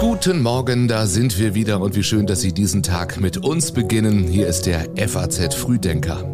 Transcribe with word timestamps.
Guten 0.00 0.40
Morgen, 0.40 0.88
da 0.88 1.06
sind 1.06 1.38
wir 1.38 1.54
wieder 1.54 1.82
und 1.82 1.94
wie 1.94 2.02
schön, 2.02 2.26
dass 2.26 2.40
Sie 2.40 2.54
diesen 2.54 2.82
Tag 2.82 3.20
mit 3.20 3.36
uns 3.36 3.72
beginnen. 3.72 4.24
Hier 4.24 4.46
ist 4.46 4.62
der 4.62 4.86
FAZ 4.96 5.54
Frühdenker. 5.54 6.24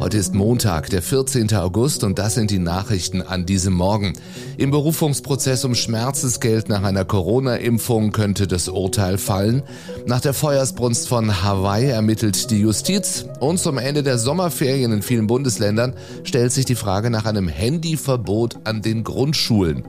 Heute 0.00 0.16
ist 0.16 0.34
Montag, 0.34 0.88
der 0.88 1.02
14. 1.02 1.52
August 1.52 2.04
und 2.04 2.18
das 2.18 2.34
sind 2.34 2.50
die 2.50 2.58
Nachrichten 2.58 3.20
an 3.20 3.44
diesem 3.44 3.74
Morgen. 3.74 4.14
Im 4.56 4.70
Berufungsprozess 4.70 5.66
um 5.66 5.74
Schmerzensgeld 5.74 6.70
nach 6.70 6.84
einer 6.84 7.04
Corona-Impfung 7.04 8.10
könnte 8.10 8.46
das 8.46 8.70
Urteil 8.70 9.18
fallen. 9.18 9.62
Nach 10.06 10.22
der 10.22 10.32
Feuersbrunst 10.32 11.06
von 11.06 11.42
Hawaii 11.42 11.90
ermittelt 11.90 12.50
die 12.50 12.60
Justiz 12.60 13.26
und 13.40 13.58
zum 13.58 13.76
Ende 13.76 14.02
der 14.02 14.16
Sommerferien 14.16 14.90
in 14.90 15.02
vielen 15.02 15.26
Bundesländern 15.26 15.92
stellt 16.24 16.52
sich 16.52 16.64
die 16.64 16.76
Frage 16.76 17.10
nach 17.10 17.26
einem 17.26 17.48
Handyverbot 17.48 18.56
an 18.64 18.80
den 18.80 19.04
Grundschulen. 19.04 19.84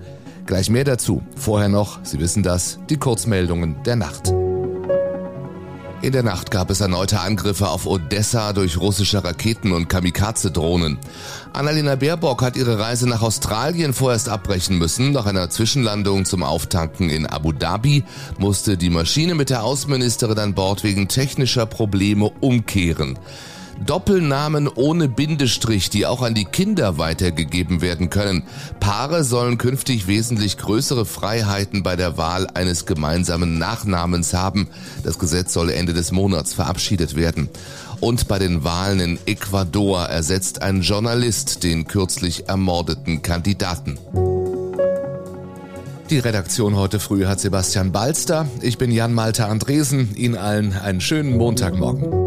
Gleich 0.45 0.69
mehr 0.69 0.83
dazu. 0.83 1.21
Vorher 1.37 1.69
noch, 1.69 1.99
Sie 2.03 2.19
wissen 2.19 2.43
das, 2.43 2.79
die 2.89 2.97
Kurzmeldungen 2.97 3.77
der 3.85 3.95
Nacht. 3.95 4.33
In 6.01 6.13
der 6.13 6.23
Nacht 6.23 6.49
gab 6.49 6.71
es 6.71 6.81
erneute 6.81 7.19
Angriffe 7.19 7.69
auf 7.69 7.85
Odessa 7.85 8.53
durch 8.53 8.77
russische 8.79 9.23
Raketen 9.23 9.71
und 9.71 9.87
Kamikaze-Drohnen. 9.87 10.97
Annalena 11.53 11.95
Baerbock 11.95 12.41
hat 12.41 12.55
ihre 12.55 12.79
Reise 12.79 13.07
nach 13.07 13.21
Australien 13.21 13.93
vorerst 13.93 14.27
abbrechen 14.27 14.79
müssen. 14.79 15.11
Nach 15.11 15.27
einer 15.27 15.51
Zwischenlandung 15.51 16.25
zum 16.25 16.41
Auftanken 16.41 17.11
in 17.11 17.27
Abu 17.27 17.51
Dhabi 17.51 18.03
musste 18.39 18.77
die 18.77 18.89
Maschine 18.89 19.35
mit 19.35 19.51
der 19.51 19.63
Außenministerin 19.63 20.39
an 20.39 20.55
Bord 20.55 20.83
wegen 20.83 21.07
technischer 21.07 21.67
Probleme 21.67 22.31
umkehren. 22.39 23.19
Doppelnamen 23.85 24.67
ohne 24.67 25.09
Bindestrich, 25.09 25.89
die 25.89 26.05
auch 26.05 26.21
an 26.21 26.33
die 26.33 26.45
Kinder 26.45 26.97
weitergegeben 26.97 27.81
werden 27.81 28.09
können. 28.09 28.43
Paare 28.79 29.23
sollen 29.23 29.57
künftig 29.57 30.07
wesentlich 30.07 30.57
größere 30.57 31.05
Freiheiten 31.05 31.83
bei 31.83 31.95
der 31.95 32.17
Wahl 32.17 32.47
eines 32.53 32.85
gemeinsamen 32.85 33.57
Nachnamens 33.57 34.33
haben. 34.33 34.67
Das 35.03 35.17
Gesetz 35.17 35.53
soll 35.53 35.69
Ende 35.69 35.93
des 35.93 36.11
Monats 36.11 36.53
verabschiedet 36.53 37.15
werden. 37.15 37.49
Und 37.99 38.27
bei 38.27 38.39
den 38.39 38.63
Wahlen 38.63 38.99
in 38.99 39.19
Ecuador 39.25 40.05
ersetzt 40.05 40.61
ein 40.61 40.81
Journalist 40.81 41.63
den 41.63 41.87
kürzlich 41.87 42.47
ermordeten 42.47 43.21
Kandidaten. 43.21 43.97
Die 46.09 46.19
Redaktion 46.19 46.75
heute 46.75 46.99
früh 46.99 47.25
hat 47.25 47.39
Sebastian 47.39 47.91
Balster. 47.91 48.45
Ich 48.61 48.77
bin 48.77 48.91
Jan 48.91 49.13
Malte 49.13 49.45
Andresen. 49.45 50.13
Ihnen 50.15 50.35
allen 50.35 50.73
einen 50.73 50.99
schönen 50.99 51.37
Montagmorgen. 51.37 52.20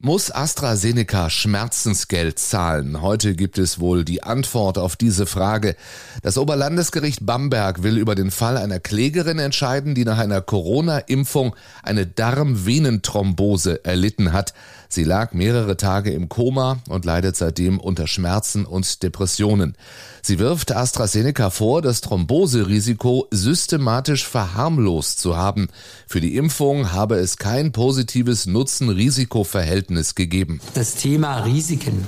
Muss 0.00 0.30
AstraZeneca 0.30 1.28
Schmerzensgeld 1.28 2.38
zahlen? 2.38 3.02
Heute 3.02 3.34
gibt 3.34 3.58
es 3.58 3.80
wohl 3.80 4.04
die 4.04 4.22
Antwort 4.22 4.78
auf 4.78 4.94
diese 4.94 5.26
Frage. 5.26 5.74
Das 6.22 6.38
Oberlandesgericht 6.38 7.26
Bamberg 7.26 7.82
will 7.82 7.98
über 7.98 8.14
den 8.14 8.30
Fall 8.30 8.58
einer 8.58 8.78
Klägerin 8.78 9.40
entscheiden, 9.40 9.96
die 9.96 10.04
nach 10.04 10.18
einer 10.18 10.40
Corona-Impfung 10.40 11.56
eine 11.82 12.06
Darmvenenthrombose 12.06 13.84
erlitten 13.84 14.32
hat. 14.32 14.54
Sie 14.88 15.04
lag 15.04 15.32
mehrere 15.34 15.76
Tage 15.76 16.10
im 16.10 16.28
Koma 16.28 16.78
und 16.88 17.04
leidet 17.04 17.36
seitdem 17.36 17.78
unter 17.78 18.06
Schmerzen 18.06 18.64
und 18.64 19.02
Depressionen. 19.02 19.76
Sie 20.22 20.38
wirft 20.38 20.74
AstraZeneca 20.74 21.50
vor, 21.50 21.82
das 21.82 22.00
Thromboserisiko 22.00 23.26
systematisch 23.30 24.26
verharmlost 24.26 25.20
zu 25.20 25.36
haben. 25.36 25.68
Für 26.06 26.20
die 26.20 26.36
Impfung 26.36 26.92
habe 26.92 27.16
es 27.16 27.36
kein 27.36 27.72
positives 27.72 28.46
Nutzen-Risiko-Verhältnis 28.46 30.14
gegeben. 30.14 30.60
Das 30.72 30.94
Thema 30.94 31.40
Risiken 31.40 32.06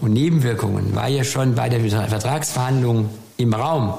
und 0.00 0.12
Nebenwirkungen 0.12 0.94
war 0.96 1.08
ja 1.08 1.22
schon 1.22 1.54
bei 1.54 1.68
der 1.68 1.80
Vertragsverhandlung 1.80 3.08
im 3.36 3.54
Raum. 3.54 3.94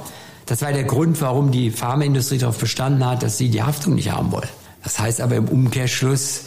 Das 0.45 0.61
war 0.61 0.71
der 0.73 0.83
Grund, 0.83 1.21
warum 1.21 1.51
die 1.51 1.71
Pharmaindustrie 1.71 2.37
darauf 2.37 2.57
bestanden 2.57 3.05
hat, 3.05 3.23
dass 3.23 3.37
sie 3.37 3.49
die 3.49 3.63
Haftung 3.63 3.95
nicht 3.95 4.11
haben 4.11 4.31
wollen. 4.31 4.49
Das 4.83 4.99
heißt 4.99 5.21
aber 5.21 5.35
im 5.35 5.47
Umkehrschluss, 5.47 6.41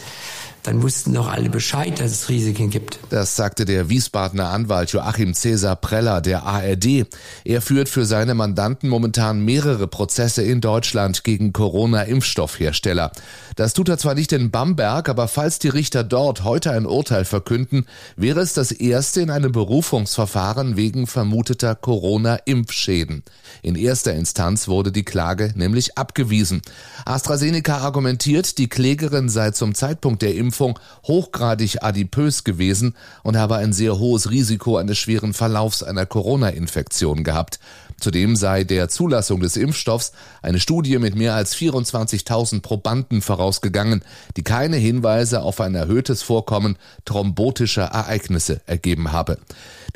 dann 0.63 0.83
wussten 0.83 1.13
doch 1.13 1.29
alle 1.29 1.49
Bescheid, 1.49 1.99
dass 1.99 2.11
es 2.11 2.29
Risiken 2.29 2.69
gibt. 2.69 2.99
Das 3.09 3.35
sagte 3.35 3.65
der 3.65 3.89
Wiesbadener 3.89 4.49
Anwalt 4.49 4.91
Joachim 4.91 5.33
Cäsar 5.33 5.75
Preller 5.75 6.21
der 6.21 6.43
ARD. 6.43 7.07
Er 7.45 7.61
führt 7.61 7.87
für 7.87 8.05
seine 8.05 8.35
Mandanten 8.35 8.89
momentan 8.89 9.43
mehrere 9.43 9.87
Prozesse 9.87 10.43
in 10.43 10.59
Deutschland 10.61 11.23
gegen 11.23 11.53
Corona-Impfstoffhersteller. 11.53 13.11
Das 13.55 13.73
tut 13.73 13.89
er 13.89 13.97
zwar 13.97 14.15
nicht 14.15 14.31
in 14.31 14.51
Bamberg, 14.51 15.09
aber 15.09 15.27
falls 15.27 15.59
die 15.59 15.69
Richter 15.69 16.03
dort 16.03 16.43
heute 16.43 16.71
ein 16.71 16.85
Urteil 16.85 17.25
verkünden, 17.25 17.85
wäre 18.15 18.41
es 18.41 18.53
das 18.53 18.71
erste 18.71 19.21
in 19.21 19.29
einem 19.29 19.51
Berufungsverfahren 19.51 20.75
wegen 20.75 21.07
vermuteter 21.07 21.75
Corona-Impfschäden. 21.75 23.23
In 23.61 23.75
erster 23.75 24.13
Instanz 24.13 24.67
wurde 24.67 24.91
die 24.91 25.03
Klage 25.03 25.53
nämlich 25.55 25.97
abgewiesen. 25.97 26.61
AstraZeneca 27.05 27.77
argumentiert, 27.77 28.57
die 28.57 28.67
Klägerin 28.67 29.29
sei 29.29 29.51
zum 29.51 29.73
Zeitpunkt 29.73 30.21
der 30.21 30.35
Impfung 30.35 30.48
Impfung 30.49 30.79
hochgradig 31.05 31.83
adipös 31.83 32.43
gewesen 32.43 32.95
und 33.21 33.37
habe 33.37 33.57
ein 33.57 33.71
sehr 33.71 33.99
hohes 33.99 34.31
Risiko 34.31 34.77
eines 34.77 34.97
schweren 34.97 35.33
Verlaufs 35.33 35.83
einer 35.83 36.07
Corona-Infektion 36.07 37.23
gehabt. 37.23 37.59
Zudem 37.99 38.35
sei 38.35 38.63
der 38.63 38.89
Zulassung 38.89 39.41
des 39.41 39.57
Impfstoffs 39.57 40.11
eine 40.41 40.59
Studie 40.59 40.97
mit 40.97 41.15
mehr 41.15 41.35
als 41.35 41.55
24.000 41.55 42.61
Probanden 42.61 43.21
vorausgegangen, 43.21 44.03
die 44.37 44.43
keine 44.43 44.77
Hinweise 44.77 45.41
auf 45.41 45.61
ein 45.61 45.75
erhöhtes 45.75 46.23
Vorkommen 46.23 46.77
thrombotischer 47.05 47.83
Ereignisse 47.83 48.61
ergeben 48.65 49.11
habe. 49.11 49.37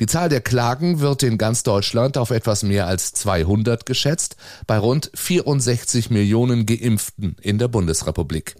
Die 0.00 0.06
Zahl 0.06 0.28
der 0.28 0.40
Klagen 0.40 1.00
wird 1.00 1.24
in 1.24 1.36
ganz 1.36 1.64
Deutschland 1.64 2.16
auf 2.16 2.30
etwas 2.30 2.62
mehr 2.62 2.86
als 2.86 3.12
200 3.14 3.86
geschätzt, 3.86 4.36
bei 4.68 4.78
rund 4.78 5.10
64 5.14 6.10
Millionen 6.10 6.66
Geimpften 6.66 7.36
in 7.40 7.58
der 7.58 7.68
Bundesrepublik. 7.68 8.54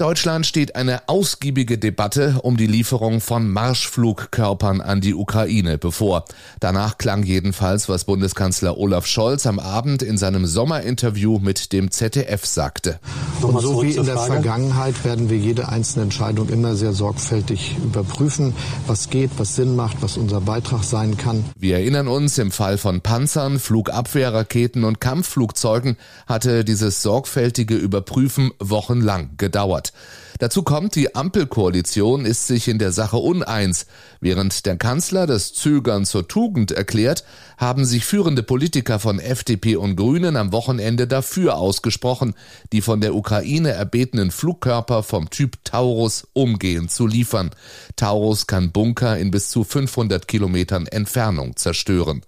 Deutschland 0.00 0.46
steht 0.46 0.76
eine 0.76 1.10
ausgiebige 1.10 1.76
Debatte 1.76 2.36
um 2.42 2.56
die 2.56 2.66
Lieferung 2.66 3.20
von 3.20 3.50
Marschflugkörpern 3.50 4.80
an 4.80 5.02
die 5.02 5.14
Ukraine 5.14 5.76
bevor. 5.76 6.24
Danach 6.58 6.96
klang 6.96 7.22
jedenfalls, 7.22 7.86
was 7.90 8.04
Bundeskanzler 8.04 8.78
Olaf 8.78 9.04
Scholz 9.06 9.44
am 9.44 9.58
Abend 9.58 10.02
in 10.02 10.16
seinem 10.16 10.46
Sommerinterview 10.46 11.38
mit 11.38 11.74
dem 11.74 11.90
ZDF 11.90 12.46
sagte. 12.46 12.98
Und 13.42 13.60
so 13.60 13.82
wie 13.82 13.90
in 13.90 14.06
der 14.06 14.16
Vergangenheit 14.16 15.04
werden 15.04 15.28
wir 15.28 15.36
jede 15.36 15.68
einzelne 15.68 16.04
Entscheidung 16.04 16.48
immer 16.48 16.76
sehr 16.76 16.94
sorgfältig 16.94 17.76
überprüfen, 17.84 18.54
was 18.86 19.10
geht, 19.10 19.32
was 19.36 19.54
Sinn 19.54 19.76
macht, 19.76 19.98
was 20.00 20.16
unser 20.16 20.40
Beitrag 20.40 20.82
sein 20.82 21.18
kann. 21.18 21.44
Wir 21.58 21.76
erinnern 21.76 22.08
uns, 22.08 22.38
im 22.38 22.52
Fall 22.52 22.78
von 22.78 23.02
Panzern, 23.02 23.58
Flugabwehrraketen 23.58 24.84
und 24.84 25.02
Kampfflugzeugen 25.02 25.98
hatte 26.26 26.64
dieses 26.64 27.02
sorgfältige 27.02 27.74
Überprüfen 27.74 28.50
wochenlang 28.58 29.32
gedauert. 29.36 29.89
Dazu 30.40 30.62
kommt, 30.62 30.94
die 30.94 31.14
Ampelkoalition 31.14 32.24
ist 32.24 32.46
sich 32.46 32.66
in 32.66 32.78
der 32.78 32.92
Sache 32.92 33.18
uneins. 33.18 33.84
Während 34.20 34.64
der 34.64 34.78
Kanzler 34.78 35.26
das 35.26 35.52
Zögern 35.52 36.06
zur 36.06 36.28
Tugend 36.28 36.72
erklärt, 36.72 37.24
haben 37.58 37.84
sich 37.84 38.06
führende 38.06 38.42
Politiker 38.42 38.98
von 38.98 39.18
FDP 39.18 39.76
und 39.76 39.96
Grünen 39.96 40.36
am 40.36 40.50
Wochenende 40.50 41.06
dafür 41.06 41.58
ausgesprochen, 41.58 42.34
die 42.72 42.80
von 42.80 43.02
der 43.02 43.14
Ukraine 43.14 43.72
erbetenen 43.72 44.30
Flugkörper 44.30 45.02
vom 45.02 45.28
Typ 45.28 45.62
Taurus 45.64 46.26
umgehend 46.32 46.90
zu 46.90 47.06
liefern. 47.06 47.50
Taurus 47.96 48.46
kann 48.46 48.72
Bunker 48.72 49.18
in 49.18 49.30
bis 49.30 49.50
zu 49.50 49.62
500 49.62 50.26
Kilometern 50.26 50.86
Entfernung 50.86 51.56
zerstören. 51.56 52.22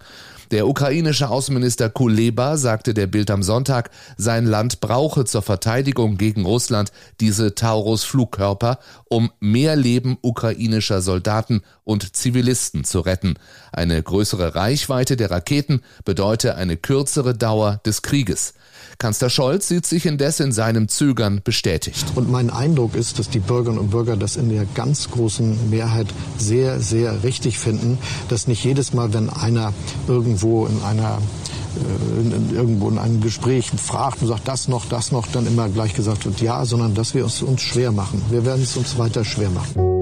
Der 0.53 0.69
ukrainische 0.69 1.31
Außenminister 1.31 1.89
Kuleba 1.89 2.59
sagte 2.59 2.93
der 2.93 3.07
Bild 3.07 3.31
am 3.31 3.43
Sonntag, 3.43 3.91
sein 4.19 4.45
Land 4.45 4.81
brauche 4.81 5.25
zur 5.25 5.41
Verteidigung 5.41 6.19
gegen 6.19 6.45
Russland 6.45 6.93
diese 7.21 7.55
Taurus-Flugkörper, 7.55 8.79
um 9.09 9.33
mehr 9.41 9.77
Leben 9.77 10.19
ukrainischer 10.21 11.01
Soldaten 11.01 11.63
und 11.85 12.15
Zivilisten 12.15 12.85
zu 12.85 13.01
retten. 13.01 13.37
Eine 13.73 14.03
größere 14.03 14.55
Reichweite 14.55 15.17
der 15.17 15.31
Raketen 15.31 15.81
bedeute 16.05 16.55
eine 16.55 16.77
kürzere 16.77 17.35
Dauer 17.35 17.81
des 17.87 18.03
Krieges. 18.03 18.53
Kanzler 19.03 19.31
Scholz 19.31 19.67
sieht 19.67 19.85
sich 19.85 20.07
indes 20.07 20.39
in 20.39 20.53
seinem 20.53 20.87
Zögern 20.87 21.41
bestätigt. 21.43 22.07
Und 22.15 22.31
mein 22.31 22.51
Eindruck 22.51 22.95
ist, 22.95 23.19
dass 23.19 23.29
die 23.29 23.41
Bürgerinnen 23.41 23.81
und 23.81 23.91
Bürger 23.91 24.17
das 24.17 24.37
in 24.37 24.49
der 24.49 24.65
ganz 24.77 25.11
großen 25.11 25.71
Mehrheit 25.71 26.07
sehr, 26.39 26.79
sehr 26.79 27.25
richtig 27.25 27.59
finden, 27.59 27.99
dass 28.29 28.47
nicht 28.47 28.63
jedes 28.63 28.93
Mal, 28.93 29.13
wenn 29.13 29.29
einer 29.29 29.73
irgendwo 30.07 30.67
in 30.67 30.81
einer 30.85 31.19
äh, 31.19 32.21
in, 32.21 32.31
in, 32.31 32.55
irgendwo 32.55 32.89
in 32.91 32.99
einem 32.99 33.21
Gespräch 33.21 33.73
fragt 33.77 34.23
und 34.23 34.29
sagt, 34.29 34.47
das 34.47 34.69
noch, 34.69 34.87
das 34.87 35.11
noch, 35.11 35.27
dann 35.27 35.49
immer 35.49 35.69
gleich 35.69 35.95
gesagt 35.95 36.25
wird, 36.25 36.41
ja, 36.41 36.65
sondern 36.65 36.95
dass 36.95 37.13
wir 37.13 37.25
es 37.25 37.43
uns 37.43 37.61
schwer 37.61 37.91
machen. 37.91 38.23
Wir 38.31 38.45
werden 38.47 38.63
es 38.63 38.77
uns 38.77 38.99
weiter 38.99 39.25
schwer 39.25 39.51
machen. 39.51 40.02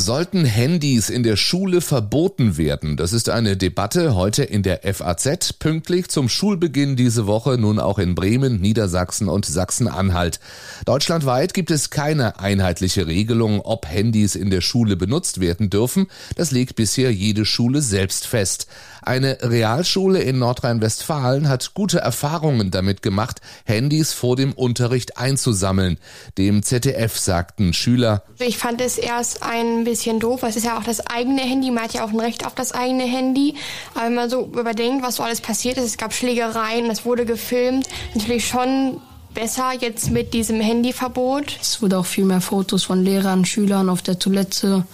Sollten 0.00 0.44
Handys 0.44 1.10
in 1.10 1.24
der 1.24 1.34
Schule 1.34 1.80
verboten 1.80 2.56
werden? 2.56 2.96
Das 2.96 3.12
ist 3.12 3.28
eine 3.30 3.56
Debatte 3.56 4.14
heute 4.14 4.44
in 4.44 4.62
der 4.62 4.82
FAZ, 4.94 5.54
pünktlich 5.54 6.06
zum 6.06 6.28
Schulbeginn 6.28 6.94
diese 6.94 7.26
Woche 7.26 7.58
nun 7.58 7.80
auch 7.80 7.98
in 7.98 8.14
Bremen, 8.14 8.60
Niedersachsen 8.60 9.28
und 9.28 9.44
Sachsen-Anhalt. 9.44 10.38
Deutschlandweit 10.84 11.52
gibt 11.52 11.72
es 11.72 11.90
keine 11.90 12.38
einheitliche 12.38 13.08
Regelung, 13.08 13.60
ob 13.60 13.88
Handys 13.88 14.36
in 14.36 14.50
der 14.50 14.60
Schule 14.60 14.94
benutzt 14.94 15.40
werden 15.40 15.68
dürfen. 15.68 16.06
Das 16.36 16.52
legt 16.52 16.76
bisher 16.76 17.12
jede 17.12 17.44
Schule 17.44 17.82
selbst 17.82 18.28
fest. 18.28 18.68
Eine 19.02 19.38
Realschule 19.42 20.20
in 20.20 20.38
Nordrhein-Westfalen 20.38 21.48
hat 21.48 21.74
gute 21.74 21.98
Erfahrungen 21.98 22.70
damit 22.70 23.02
gemacht, 23.02 23.40
Handys 23.64 24.12
vor 24.12 24.36
dem 24.36 24.52
Unterricht 24.52 25.18
einzusammeln. 25.18 25.98
Dem 26.36 26.62
ZDF 26.62 27.18
sagten 27.18 27.72
Schüler. 27.72 28.22
Ich 28.38 28.58
fand 28.58 28.80
es 28.80 28.96
erst 28.98 29.42
ein 29.42 29.87
bisschen 29.88 30.20
doof. 30.20 30.42
Es 30.42 30.56
ist 30.56 30.64
ja 30.64 30.78
auch 30.78 30.84
das 30.84 31.06
eigene 31.06 31.42
Handy. 31.42 31.70
Man 31.70 31.84
hat 31.84 31.94
ja 31.94 32.04
auch 32.04 32.10
ein 32.10 32.20
Recht 32.20 32.46
auf 32.46 32.54
das 32.54 32.72
eigene 32.72 33.04
Handy. 33.04 33.54
Aber 33.94 34.06
wenn 34.06 34.14
man 34.14 34.30
so 34.30 34.44
überdenkt, 34.46 35.02
was 35.04 35.16
so 35.16 35.22
alles 35.22 35.40
passiert 35.40 35.76
ist, 35.78 35.84
es 35.84 35.96
gab 35.96 36.12
Schlägereien, 36.12 36.90
es 36.90 37.04
wurde 37.04 37.24
gefilmt, 37.24 37.88
natürlich 38.14 38.46
schon 38.46 39.00
besser 39.34 39.72
jetzt 39.78 40.10
mit 40.10 40.34
diesem 40.34 40.60
Handyverbot. 40.60 41.58
Es 41.60 41.80
wurde 41.80 41.98
auch 41.98 42.06
viel 42.06 42.24
mehr 42.24 42.40
Fotos 42.40 42.84
von 42.84 43.04
Lehrern, 43.04 43.44
Schülern 43.44 43.88
auf 43.88 44.02
der 44.02 44.18
Toilette, 44.18 44.84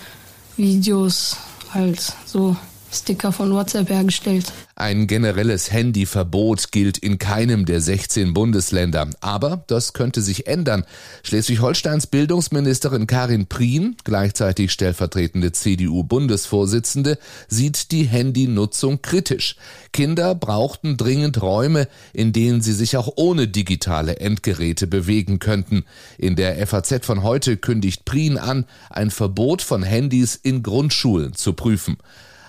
Videos, 0.56 1.36
halt 1.72 2.12
so 2.24 2.56
Sticker 2.94 3.32
von 3.32 3.52
WhatsApp 3.52 3.88
hergestellt. 3.88 4.52
Ein 4.76 5.06
generelles 5.06 5.70
Handyverbot 5.70 6.72
gilt 6.72 6.98
in 6.98 7.18
keinem 7.18 7.64
der 7.64 7.80
16 7.80 8.34
Bundesländer. 8.34 9.08
Aber 9.20 9.64
das 9.66 9.92
könnte 9.92 10.20
sich 10.20 10.46
ändern. 10.46 10.84
Schleswig-Holsteins 11.22 12.06
Bildungsministerin 12.08 13.06
Karin 13.06 13.46
Prien, 13.46 13.96
gleichzeitig 14.04 14.72
stellvertretende 14.72 15.52
CDU-Bundesvorsitzende, 15.52 17.18
sieht 17.48 17.92
die 17.92 18.04
Handynutzung 18.04 19.00
kritisch. 19.02 19.56
Kinder 19.92 20.34
brauchten 20.34 20.96
dringend 20.96 21.40
Räume, 21.40 21.86
in 22.12 22.32
denen 22.32 22.60
sie 22.60 22.72
sich 22.72 22.96
auch 22.96 23.12
ohne 23.16 23.46
digitale 23.46 24.16
Endgeräte 24.16 24.86
bewegen 24.86 25.38
könnten. 25.38 25.84
In 26.18 26.34
der 26.34 26.66
FAZ 26.66 27.06
von 27.06 27.22
heute 27.22 27.56
kündigt 27.56 28.04
Prien 28.04 28.38
an, 28.38 28.66
ein 28.90 29.10
Verbot 29.10 29.62
von 29.62 29.82
Handys 29.82 30.34
in 30.34 30.62
Grundschulen 30.62 31.34
zu 31.34 31.52
prüfen. 31.52 31.96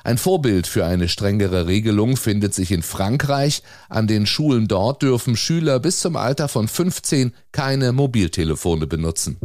Ein 0.06 0.19
Vorbild 0.19 0.68
für 0.68 0.86
eine 0.86 1.10
strengere 1.10 1.66
Regelung 1.66 2.16
findet 2.16 2.54
sich 2.54 2.72
in 2.72 2.84
Frankreich. 2.84 3.63
An 3.90 4.06
den 4.06 4.28
Schulen 4.28 4.68
dort 4.68 5.02
dürfen 5.02 5.36
Schüler 5.36 5.80
bis 5.80 6.00
zum 6.00 6.16
Alter 6.16 6.48
von 6.48 6.68
15 6.68 7.34
keine 7.52 7.92
Mobiltelefone 7.92 8.86
benutzen. 8.86 9.38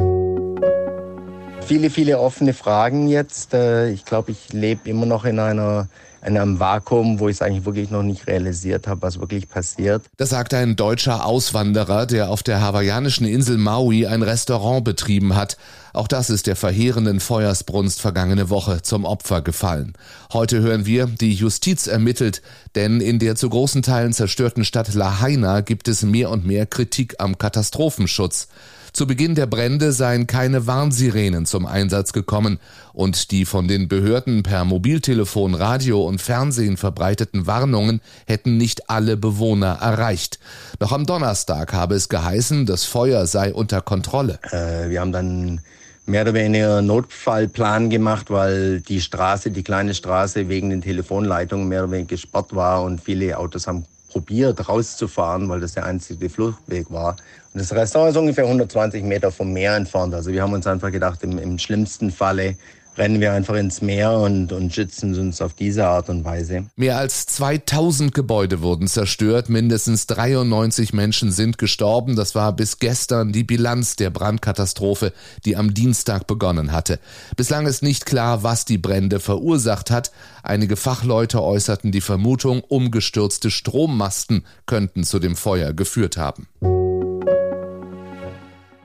Viele, 1.71 1.89
viele 1.89 2.19
offene 2.19 2.53
Fragen 2.53 3.07
jetzt. 3.07 3.55
Äh, 3.55 3.91
ich 3.91 4.05
glaube, 4.05 4.33
ich 4.33 4.53
lebe 4.53 4.91
immer 4.91 5.07
noch 5.07 5.25
in 5.25 5.39
einer 5.39 5.87
in 6.27 6.37
einem 6.37 6.59
Vakuum, 6.59 7.21
wo 7.21 7.29
ich 7.29 7.37
es 7.37 7.43
eigentlich 7.43 7.65
wirklich 7.65 7.91
noch 7.91 8.03
nicht 8.03 8.27
realisiert 8.27 8.89
habe, 8.89 9.03
was 9.03 9.21
wirklich 9.21 9.49
passiert. 9.49 10.03
Das 10.17 10.31
sagt 10.31 10.53
ein 10.53 10.75
deutscher 10.75 11.25
Auswanderer, 11.25 12.07
der 12.07 12.29
auf 12.31 12.43
der 12.43 12.61
hawaiianischen 12.61 13.25
Insel 13.25 13.57
Maui 13.57 14.05
ein 14.05 14.23
Restaurant 14.23 14.85
betrieben 14.85 15.37
hat. 15.37 15.57
Auch 15.93 16.09
das 16.09 16.29
ist 16.29 16.49
der 16.49 16.57
verheerenden 16.57 17.21
Feuersbrunst 17.21 18.01
vergangene 18.01 18.51
Woche 18.51 18.83
zum 18.83 19.05
Opfer 19.05 19.41
gefallen. 19.41 19.93
Heute 20.33 20.61
hören 20.63 20.87
wir, 20.87 21.07
die 21.07 21.35
Justiz 21.35 21.87
ermittelt, 21.87 22.43
denn 22.75 23.01
in 23.01 23.21
der 23.21 23.37
zu 23.37 23.49
großen 23.49 23.83
Teilen 23.83 24.13
zerstörten 24.13 24.65
Stadt 24.65 24.93
Lahaina 24.93 25.61
gibt 25.61 25.87
es 25.87 26.03
mehr 26.03 26.31
und 26.31 26.45
mehr 26.45 26.67
Kritik 26.67 27.15
am 27.19 27.39
Katastrophenschutz. 27.39 28.49
Zu 28.93 29.07
Beginn 29.07 29.35
der 29.35 29.47
Brände 29.47 29.93
seien 29.93 30.27
keine 30.27 30.67
Warnsirenen 30.67 31.47
zum 31.47 31.67
Einsatz 31.67 32.13
gekommen 32.13 32.59
und 32.93 33.31
die 33.31 33.45
von 33.45 33.69
den 33.69 33.89
Behörden 33.89 34.43
per 34.43 34.65
Mobiltelefon, 34.65 35.55
Radio 35.55 36.03
und 36.03 36.21
Fernsehen 36.21 36.77
verbreiteten 36.77 37.47
Warnungen 37.47 38.01
hätten 38.27 38.57
nicht 38.57 38.91
alle 38.91 39.17
Bewohner 39.17 39.79
erreicht. 39.81 40.39
Noch 40.81 40.93
am 40.93 41.07
Donnerstag 41.07 41.73
habe 41.73 41.95
es 41.95 42.09
geheißen, 42.09 42.67
das 42.67 42.85
Feuer 42.85 43.27
sei 43.27 43.55
unter 43.55 43.81
Kontrolle. 43.81 44.39
Äh, 44.51 44.91
wir 44.91 45.01
haben 45.01 45.13
dann 45.13 45.61
mehr 46.07 46.23
oder 46.23 46.35
weniger 46.35 46.83
Notfallplan 46.83 47.89
gemacht, 47.91 48.31
weil 48.31 48.81
die 48.81 49.01
Straße, 49.01 49.51
die 49.51 49.63
kleine 49.63 49.95
Straße 49.95 50.49
wegen 50.49 50.71
den 50.71 50.83
Telefonleitungen 50.83 51.69
mehr 51.69 51.85
oder 51.85 51.93
weniger 51.93 52.09
gesperrt 52.09 52.55
war 52.55 52.83
und 52.83 53.01
viele 53.01 53.39
Autos 53.39 53.67
haben 53.67 53.85
probiert 54.11 54.69
rauszufahren, 54.69 55.49
weil 55.49 55.61
das 55.61 55.73
der 55.73 55.85
einzige 55.87 56.29
Fluchtweg 56.29 56.91
war. 56.91 57.17
Und 57.53 57.61
das 57.61 57.73
Restaurant 57.73 58.11
ist 58.11 58.17
ungefähr 58.17 58.45
120 58.45 59.03
Meter 59.03 59.33
vom 59.33 59.53
Meer 59.53 59.77
entfernt. 59.77 60.15
Also 60.15 60.31
wir 60.31 60.43
haben 60.43 60.53
uns 60.53 60.67
einfach 60.67 60.93
gedacht, 60.93 61.23
im, 61.23 61.39
im 61.39 61.59
schlimmsten 61.59 62.11
Falle 62.11 62.57
rennen 62.97 63.21
wir 63.21 63.33
einfach 63.33 63.55
ins 63.55 63.83
Meer 63.83 64.13
und, 64.13 64.53
und 64.53 64.75
schützen 64.75 65.19
uns 65.19 65.41
auf 65.41 65.55
diese 65.55 65.87
Art 65.87 66.09
und 66.09 66.25
Weise. 66.25 66.65
Mehr 66.77 66.99
als 66.99 67.27
2000 67.27 68.15
Gebäude 68.15 68.63
wurden 68.63 68.89
zerstört, 68.89 69.49
mindestens 69.49 70.07
93 70.07 70.93
Menschen 70.93 71.33
sind 71.33 71.59
gestorben. 71.59 72.17
Das 72.17 72.35
war 72.35 72.53
bis 72.55 72.79
gestern 72.79 73.33
die 73.33 73.45
Bilanz 73.45 73.97
der 73.97 74.11
Brandkatastrophe, 74.11 75.13
die 75.45 75.57
am 75.57 75.75
Dienstag 75.75 76.27
begonnen 76.27 76.73
hatte. 76.73 76.99
Bislang 77.37 77.67
ist 77.67 77.83
nicht 77.83 78.07
klar, 78.07 78.43
was 78.43 78.65
die 78.65 78.79
Brände 78.79 79.21
verursacht 79.21 79.91
hat. 79.91 80.11
Einige 80.43 80.77
Fachleute 80.77 81.43
äußerten 81.43 81.93
die 81.93 82.01
Vermutung, 82.01 82.61
umgestürzte 82.61 83.51
Strommasten 83.51 84.45
könnten 84.67 85.05
zu 85.05 85.19
dem 85.19 85.37
Feuer 85.37 85.73
geführt 85.73 86.17
haben. 86.17 86.47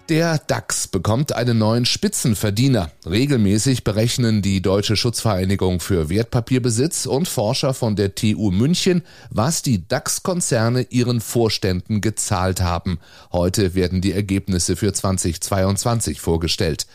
Der 0.10 0.38
DAX 0.38 0.88
bekommt 0.88 1.34
einen 1.34 1.57
neuen 1.57 1.84
Spitzenverdiener. 1.84 2.92
Regelmäßig 3.10 3.84
berechnen 3.84 4.44
die 4.44 4.62
Deutsche 4.62 4.96
Schutzvereinigung 4.96 5.80
für 5.80 6.10
Wertpapierbesitz 6.10 7.07
und 7.07 7.28
Forscher 7.28 7.74
von 7.74 7.96
der 7.96 8.13
TU 8.13 8.52
München, 8.52 9.02
was 9.31 9.63
die 9.63 9.88
DAX-Konzerne 9.88 10.84
ihren 10.92 11.22
Vorständen 11.22 12.02
gezahlt 12.02 12.62
haben. 12.62 13.00
Heute 13.31 13.74
werden 13.74 14.02
die 14.02 14.12
Ergebnisse 14.12 14.75
für 14.75 14.94
2022 14.94 16.22
vorgestellt. 16.22 16.86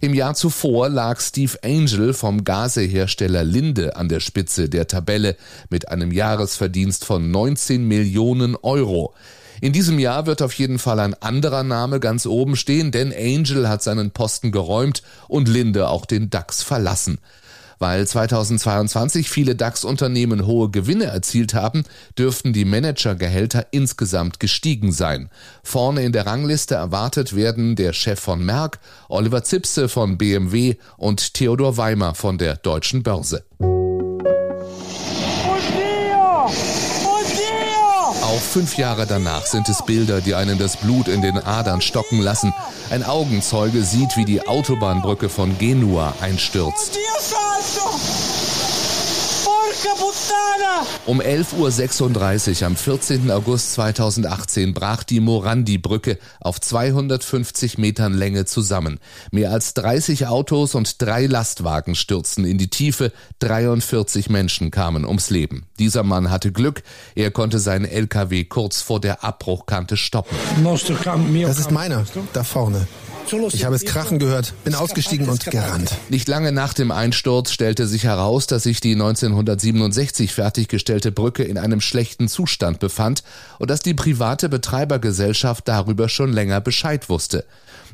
Im 0.00 0.12
Jahr 0.12 0.34
zuvor 0.34 0.88
lag 0.88 1.20
Steve 1.20 1.56
Angel 1.62 2.14
vom 2.14 2.42
Gasehersteller 2.42 3.44
Linde 3.44 3.94
an 3.94 4.08
der 4.08 4.18
Spitze 4.18 4.68
der 4.68 4.88
Tabelle 4.88 5.36
mit 5.70 5.88
einem 5.88 6.10
Jahresverdienst 6.10 7.04
von 7.04 7.30
19 7.30 7.86
Millionen 7.86 8.56
Euro. 8.56 9.14
In 9.60 9.72
diesem 9.72 9.98
Jahr 9.98 10.26
wird 10.26 10.42
auf 10.42 10.52
jeden 10.54 10.78
Fall 10.78 11.00
ein 11.00 11.14
anderer 11.14 11.62
Name 11.62 12.00
ganz 12.00 12.26
oben 12.26 12.56
stehen, 12.56 12.90
denn 12.90 13.12
Angel 13.12 13.68
hat 13.68 13.82
seinen 13.82 14.10
Posten 14.10 14.52
geräumt 14.52 15.02
und 15.28 15.48
Linde 15.48 15.88
auch 15.88 16.06
den 16.06 16.30
DAX 16.30 16.62
verlassen. 16.62 17.18
Weil 17.78 18.06
2022 18.06 19.28
viele 19.28 19.54
DAX-Unternehmen 19.54 20.46
hohe 20.46 20.70
Gewinne 20.70 21.04
erzielt 21.04 21.52
haben, 21.52 21.84
dürften 22.18 22.52
die 22.52 22.64
Managergehälter 22.64 23.66
insgesamt 23.70 24.40
gestiegen 24.40 24.92
sein. 24.92 25.28
Vorne 25.62 26.02
in 26.02 26.12
der 26.12 26.26
Rangliste 26.26 26.74
erwartet 26.74 27.36
werden 27.36 27.76
der 27.76 27.92
Chef 27.92 28.18
von 28.18 28.44
Merck, 28.44 28.78
Oliver 29.08 29.44
Zipse 29.44 29.88
von 29.88 30.16
BMW 30.16 30.76
und 30.96 31.34
Theodor 31.34 31.76
Weimer 31.76 32.14
von 32.14 32.38
der 32.38 32.56
Deutschen 32.56 33.02
Börse. 33.02 33.44
Fünf 38.56 38.78
Jahre 38.78 39.06
danach 39.06 39.44
sind 39.44 39.68
es 39.68 39.84
Bilder, 39.84 40.22
die 40.22 40.34
einen 40.34 40.56
das 40.56 40.78
Blut 40.78 41.08
in 41.08 41.20
den 41.20 41.36
Adern 41.36 41.82
stocken 41.82 42.20
lassen. 42.20 42.54
Ein 42.88 43.04
Augenzeuge 43.04 43.82
sieht, 43.82 44.16
wie 44.16 44.24
die 44.24 44.48
Autobahnbrücke 44.48 45.28
von 45.28 45.58
Genua 45.58 46.14
einstürzt. 46.22 46.96
Um 51.06 51.20
11.36 51.20 52.60
Uhr 52.60 52.66
am 52.66 52.76
14. 52.76 53.30
August 53.30 53.74
2018 53.74 54.74
brach 54.74 55.04
die 55.04 55.20
Morandi-Brücke 55.20 56.18
auf 56.40 56.60
250 56.60 57.78
Metern 57.78 58.14
Länge 58.14 58.44
zusammen. 58.44 58.98
Mehr 59.30 59.50
als 59.50 59.74
30 59.74 60.26
Autos 60.26 60.74
und 60.74 61.00
drei 61.02 61.26
Lastwagen 61.26 61.94
stürzten 61.94 62.44
in 62.44 62.58
die 62.58 62.68
Tiefe, 62.70 63.12
43 63.40 64.30
Menschen 64.30 64.70
kamen 64.70 65.04
ums 65.04 65.30
Leben. 65.30 65.66
Dieser 65.78 66.02
Mann 66.02 66.30
hatte 66.30 66.52
Glück, 66.52 66.82
er 67.14 67.30
konnte 67.30 67.58
seinen 67.58 67.84
LKW 67.84 68.44
kurz 68.44 68.82
vor 68.82 69.00
der 69.00 69.24
Abbruchkante 69.24 69.96
stoppen. 69.96 70.36
Das 71.48 71.58
ist 71.58 71.70
meiner, 71.70 72.04
da 72.32 72.44
vorne. 72.44 72.86
Ich 73.52 73.64
habe 73.64 73.74
es 73.74 73.84
krachen 73.84 74.18
gehört, 74.18 74.54
bin 74.64 74.74
ausgestiegen 74.74 75.28
und 75.28 75.46
gerannt. 75.46 75.92
Nicht 76.08 76.28
lange 76.28 76.52
nach 76.52 76.74
dem 76.74 76.90
Einsturz 76.90 77.50
stellte 77.50 77.86
sich 77.86 78.04
heraus, 78.04 78.46
dass 78.46 78.62
sich 78.62 78.80
die 78.80 78.92
1967 78.92 80.32
fertiggestellte 80.32 81.10
Brücke 81.10 81.42
in 81.42 81.58
einem 81.58 81.80
schlechten 81.80 82.28
Zustand 82.28 82.78
befand 82.78 83.24
und 83.58 83.70
dass 83.70 83.80
die 83.80 83.94
private 83.94 84.48
Betreibergesellschaft 84.48 85.66
darüber 85.66 86.08
schon 86.08 86.32
länger 86.32 86.60
Bescheid 86.60 87.08
wusste. 87.08 87.44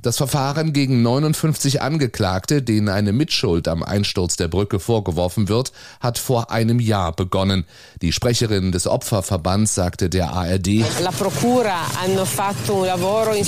Das 0.02 0.16
Verfahren 0.16 0.72
gegen 0.72 1.02
59 1.02 1.80
Angeklagte, 1.80 2.60
denen 2.60 2.88
eine 2.88 3.12
Mitschuld 3.12 3.68
am 3.68 3.84
Einsturz 3.84 4.34
der 4.34 4.48
Brücke 4.48 4.80
vorgeworfen 4.80 5.48
wird, 5.48 5.70
hat 6.00 6.18
vor 6.18 6.50
einem 6.50 6.80
Jahr 6.80 7.12
begonnen. 7.12 7.64
Die 8.00 8.10
Sprecherin 8.10 8.72
des 8.72 8.88
Opferverbands 8.88 9.76
sagte 9.76 10.10
der 10.10 10.32
ARD, 10.32 10.66
Die 10.66 10.84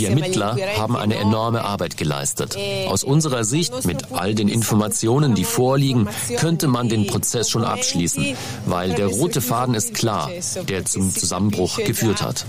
Ermittler 0.04 0.56
haben 0.78 0.96
eine 0.96 1.16
enorme 1.16 1.64
Arbeit 1.64 1.96
geleistet. 1.96 2.56
E 2.56 2.86
Aus 2.86 3.02
unserer 3.02 3.42
Sicht, 3.42 3.84
mit 3.84 4.12
all 4.12 4.36
den 4.36 4.46
Informationen, 4.46 5.34
die 5.34 5.42
vorliegen, 5.42 6.08
könnte 6.36 6.68
man 6.68 6.88
den 6.88 7.08
Prozess 7.08 7.50
schon 7.50 7.64
abschließen, 7.64 8.36
weil 8.66 8.94
der 8.94 9.08
rote 9.08 9.40
Faden 9.40 9.74
ist 9.74 9.92
klar, 9.94 10.30
der 10.68 10.84
zum 10.84 11.10
Zusammenbruch 11.12 11.78
geführt 11.78 12.22
hat. 12.22 12.46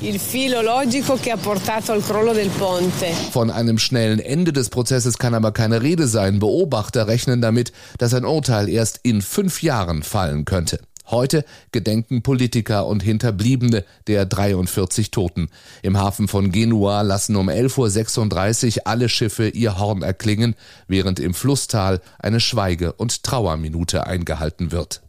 Von 3.32 3.50
einem 3.50 3.80
schnellen 3.96 4.20
Ende 4.20 4.52
des 4.52 4.68
Prozesses 4.68 5.18
kann 5.18 5.34
aber 5.34 5.54
keine 5.54 5.82
Rede 5.82 6.06
sein. 6.08 6.40
Beobachter 6.40 7.08
rechnen 7.08 7.40
damit, 7.40 7.72
dass 7.98 8.14
ein 8.14 8.26
Urteil 8.26 8.68
erst 8.68 9.00
in 9.04 9.22
fünf 9.22 9.64
Jahren 9.64 10.04
fallen 10.04 10.44
könnte. 10.44 10.82
Heute 11.08 11.46
gedenken 11.72 12.22
Politiker 12.22 12.88
und 12.88 13.04
Hinterbliebene 13.04 13.86
der 14.08 14.26
43 14.26 15.12
Toten. 15.12 15.48
Im 15.82 15.98
Hafen 15.98 16.28
von 16.28 16.52
Genua 16.52 17.04
lassen 17.04 17.38
um 17.38 17.48
11.36 17.48 18.80
Uhr 18.80 18.88
alle 18.88 19.08
Schiffe 19.08 19.48
ihr 19.48 19.80
Horn 19.80 20.02
erklingen, 20.02 20.56
während 20.90 21.22
im 21.22 21.34
Flusstal 21.34 22.02
eine 22.20 22.42
Schweige- 22.42 22.92
und 22.92 23.24
Trauerminute 23.24 24.06
eingehalten 24.06 24.74
wird. 24.74 25.05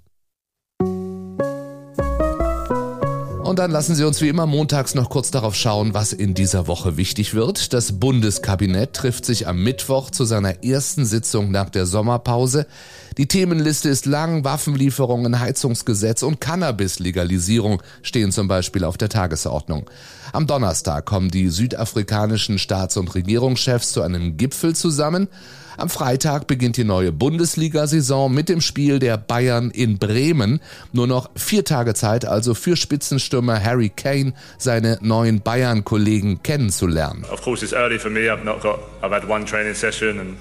Und 3.47 3.61
dann 3.61 3.71
lassen 3.71 3.95
Sie 3.95 4.03
uns 4.03 4.21
wie 4.21 4.29
immer 4.29 4.45
montags 4.45 4.97
noch 4.97 5.09
kurz 5.09 5.31
darauf 5.31 5.55
schauen, 5.55 5.95
was 5.95 6.13
in 6.13 6.35
dieser 6.35 6.67
Woche 6.67 6.97
wichtig 6.97 7.33
wird. 7.33 7.73
Das 7.73 7.93
Bundeskabinett 7.93 8.93
trifft 8.93 9.25
sich 9.25 9.47
am 9.47 9.63
Mittwoch 9.63 10.11
zu 10.11 10.25
seiner 10.25 10.65
ersten 10.65 11.07
Sitzung 11.07 11.53
nach 11.53 11.71
der 11.71 11.87
Sommerpause. 11.87 12.67
Die 13.19 13.29
Themenliste 13.29 13.89
ist 13.89 14.05
lang. 14.05 14.43
Waffenlieferungen, 14.43 15.39
Heizungsgesetz 15.39 16.25
und 16.25 16.41
Cannabis-Legalisierung 16.41 17.85
stehen 18.03 18.33
zum 18.33 18.49
Beispiel 18.49 18.83
auf 18.83 18.97
der 18.97 19.11
Tagesordnung. 19.11 19.89
Am 20.33 20.49
Donnerstag 20.49 21.07
kommen 21.07 21.31
die 21.31 21.49
südafrikanischen 21.49 22.59
Staats- 22.59 22.97
und 22.97 23.15
Regierungschefs 23.15 23.93
zu 23.93 24.03
einem 24.03 24.37
Gipfel 24.37 24.75
zusammen. 24.75 25.29
Am 25.77 25.89
Freitag 25.89 26.47
beginnt 26.47 26.77
die 26.77 26.85
neue 26.85 27.13
Bundesliga-Saison 27.13 28.33
mit 28.33 28.49
dem 28.49 28.61
Spiel 28.61 28.99
der 28.99 29.17
Bayern 29.17 29.71
in 29.71 29.99
Bremen. 29.99 30.61
Nur 30.93 31.07
noch 31.07 31.31
vier 31.37 31.65
Tage 31.65 31.95
Zeit 31.95 32.25
also 32.25 32.55
für 32.55 32.77
Spitzenstürmer 32.77 33.63
Harry 33.63 33.91
Kane, 33.91 34.33
seine 34.59 34.99
neuen 35.01 35.41
Bayern-Kollegen 35.41 36.43
kennenzulernen. 36.43 37.25
Of 37.31 37.43
course 37.43 37.65
it's 37.65 37.75
early 37.75 37.99
for 37.99 38.11
me. 38.11 38.31
I've 38.31 38.45
not 38.45 38.63
got 38.63 38.79
I've 39.03 39.13
had 39.13 39.29
one 39.29 39.45
training 39.45 39.75
session 39.75 40.19
and 40.19 40.37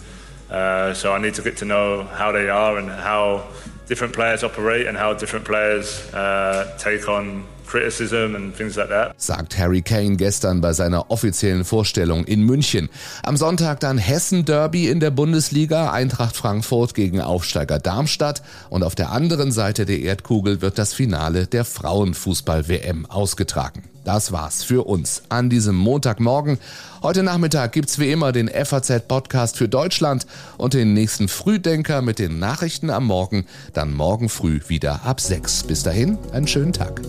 uh, 0.50 0.94
so 0.94 1.12
I 1.12 1.20
need 1.20 1.36
to 1.36 1.42
get 1.42 1.58
to 1.58 1.66
know 1.66 2.06
how 2.18 2.32
they 2.32 2.50
are 2.50 2.78
and 2.78 2.90
how 2.90 3.44
different 3.88 4.14
players 4.14 4.44
operate 4.44 4.88
and 4.88 4.98
how 4.98 5.14
different 5.14 5.46
players 5.46 6.14
uh, 6.14 6.78
take 6.78 7.10
on 7.10 7.44
Sagt 9.18 9.58
Harry 9.58 9.82
Kane 9.82 10.16
gestern 10.16 10.62
bei 10.62 10.74
seiner 10.74 11.12
offiziellen 11.12 11.66
Vorstellung 11.66 12.26
in 12.26 12.42
München. 12.44 12.90
Am 13.24 13.38
Sonntag 13.38 13.80
dann 13.80 13.98
Hessen 13.98 14.46
Derby 14.46 14.88
in 14.88 15.00
der 15.00 15.12
Bundesliga, 15.12 15.92
Eintracht 15.92 16.36
Frankfurt 16.36 16.94
gegen 16.94 17.22
Aufsteiger 17.22 17.80
Darmstadt 17.80 18.42
und 18.70 18.84
auf 18.84 18.96
der 18.96 19.12
anderen 19.12 19.52
Seite 19.52 19.86
der 19.86 20.00
Erdkugel 20.00 20.62
wird 20.62 20.78
das 20.78 20.94
Finale 20.94 21.48
der 21.48 21.66
Frauenfußball-WM 21.66 23.06
ausgetragen. 23.06 23.84
Das 24.06 24.32
war's 24.32 24.64
für 24.64 24.86
uns 24.86 25.24
an 25.30 25.50
diesem 25.50 25.76
Montagmorgen. 25.76 26.60
Heute 27.02 27.24
Nachmittag 27.24 27.72
gibt's 27.72 27.98
wie 27.98 28.12
immer 28.12 28.32
den 28.32 28.48
FAZ-Podcast 28.48 29.58
für 29.58 29.68
Deutschland 29.68 30.28
und 30.58 30.76
den 30.76 30.94
nächsten 30.94 31.28
Frühdenker 31.28 32.04
mit 32.04 32.20
den 32.20 32.38
Nachrichten 32.38 32.92
am 32.92 33.06
Morgen, 33.06 33.46
dann 33.74 33.94
morgen 33.94 34.30
früh 34.30 34.60
wieder 34.68 35.04
ab 35.06 35.20
6. 35.20 35.64
Bis 35.64 35.82
dahin, 35.82 36.20
einen 36.32 36.48
schönen 36.48 36.72
Tag. 36.72 37.02